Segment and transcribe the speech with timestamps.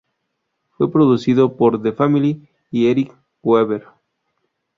[0.71, 3.85] Fue producido por The Family y Eric Weaver.